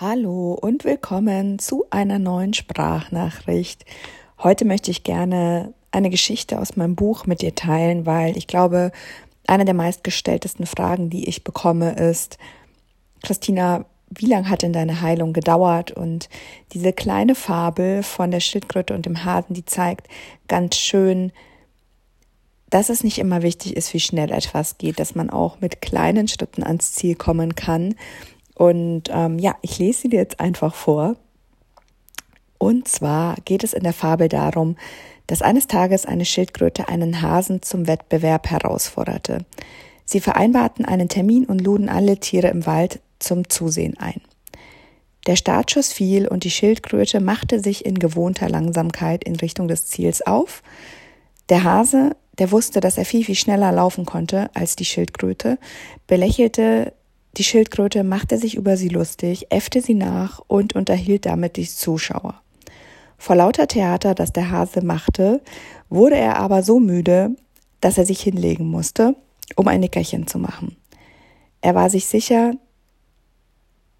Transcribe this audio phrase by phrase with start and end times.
[0.00, 3.84] Hallo und willkommen zu einer neuen Sprachnachricht.
[4.38, 8.92] Heute möchte ich gerne eine Geschichte aus meinem Buch mit dir teilen, weil ich glaube,
[9.46, 12.38] eine der meistgestelltesten Fragen, die ich bekomme, ist,
[13.22, 15.90] Christina, wie lange hat denn deine Heilung gedauert?
[15.90, 16.30] Und
[16.72, 20.08] diese kleine Fabel von der Schildkröte und dem Hasen, die zeigt
[20.48, 21.30] ganz schön,
[22.70, 26.26] dass es nicht immer wichtig ist, wie schnell etwas geht, dass man auch mit kleinen
[26.26, 27.96] Schritten ans Ziel kommen kann
[28.54, 31.16] und ähm, ja, ich lese sie dir jetzt einfach vor.
[32.58, 34.76] Und zwar geht es in der Fabel darum,
[35.26, 39.46] dass eines Tages eine Schildkröte einen Hasen zum Wettbewerb herausforderte.
[40.04, 44.20] Sie vereinbarten einen Termin und luden alle Tiere im Wald zum Zusehen ein.
[45.26, 50.26] Der Startschuss fiel und die Schildkröte machte sich in gewohnter Langsamkeit in Richtung des Ziels
[50.26, 50.62] auf.
[51.48, 55.58] Der Hase, der wusste, dass er viel, viel schneller laufen konnte als die Schildkröte,
[56.06, 56.92] belächelte
[57.36, 62.40] die Schildkröte machte sich über sie lustig, äffte sie nach und unterhielt damit die Zuschauer.
[63.18, 65.42] Vor lauter Theater, das der Hase machte,
[65.88, 67.36] wurde er aber so müde,
[67.80, 69.14] dass er sich hinlegen musste,
[69.56, 70.76] um ein Nickerchen zu machen.
[71.60, 72.54] Er war sich sicher,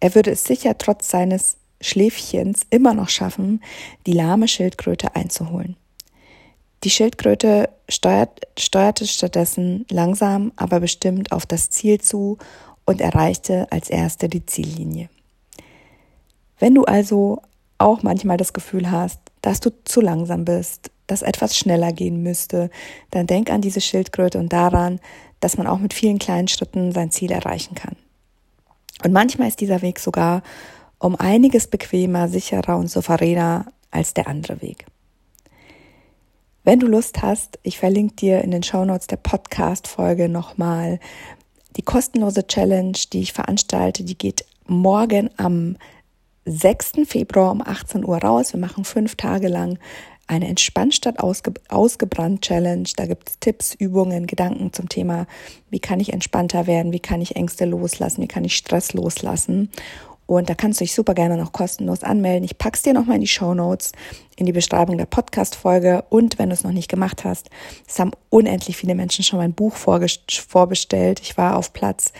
[0.00, 3.62] er würde es sicher trotz seines Schläfchens immer noch schaffen,
[4.06, 5.76] die lahme Schildkröte einzuholen.
[6.84, 12.38] Die Schildkröte steuert, steuerte stattdessen langsam, aber bestimmt auf das Ziel zu
[12.88, 15.10] und erreichte als erste die Ziellinie.
[16.58, 17.42] Wenn du also
[17.76, 22.70] auch manchmal das Gefühl hast, dass du zu langsam bist, dass etwas schneller gehen müsste,
[23.10, 25.00] dann denk an diese Schildkröte und daran,
[25.40, 27.94] dass man auch mit vielen kleinen Schritten sein Ziel erreichen kann.
[29.04, 30.42] Und manchmal ist dieser Weg sogar
[30.98, 34.86] um einiges bequemer, sicherer und souveräner als der andere Weg.
[36.64, 41.00] Wenn du Lust hast, ich verlinke dir in den Shownotes der Podcast-Folge nochmal
[41.78, 45.76] die kostenlose Challenge, die ich veranstalte, die geht morgen am
[46.44, 47.06] 6.
[47.06, 48.52] Februar um 18 Uhr raus.
[48.52, 49.78] Wir machen fünf Tage lang
[50.26, 52.88] eine Entspannstadt ausge ausgebrannt Challenge.
[52.96, 55.26] Da gibt es Tipps, Übungen, Gedanken zum Thema,
[55.70, 59.70] wie kann ich entspannter werden, wie kann ich Ängste loslassen, wie kann ich Stress loslassen.
[60.28, 62.44] Und da kannst du dich super gerne noch kostenlos anmelden.
[62.44, 63.92] Ich pack's dir nochmal in die Show Notes,
[64.36, 66.04] in die Beschreibung der Podcast-Folge.
[66.10, 67.48] Und wenn du es noch nicht gemacht hast,
[67.88, 71.20] es haben unendlich viele Menschen schon mein Buch vorbestellt.
[71.20, 72.12] Ich war auf Platz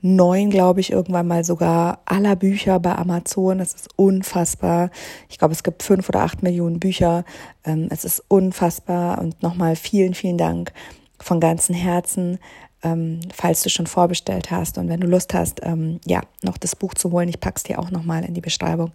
[0.00, 3.58] neun, glaube ich, irgendwann mal sogar aller Bücher bei Amazon.
[3.58, 4.90] Das ist unfassbar.
[5.28, 7.24] Ich glaube, es gibt fünf oder acht Millionen Bücher.
[7.64, 9.20] Ähm, es ist unfassbar.
[9.20, 10.72] Und nochmal vielen, vielen Dank
[11.20, 12.40] von ganzem Herzen
[12.82, 16.76] ähm, falls du schon vorbestellt hast und wenn du Lust hast, ähm, ja, noch das
[16.76, 17.28] Buch zu holen.
[17.28, 18.92] Ich pack's dir auch nochmal in die Beschreibung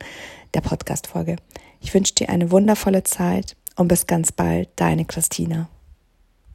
[0.53, 1.37] der Podcast-Folge.
[1.81, 5.69] Ich wünsche dir eine wundervolle Zeit und bis ganz bald, deine Christina.